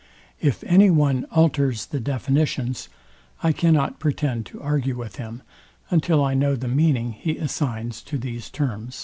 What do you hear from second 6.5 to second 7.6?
the meaning he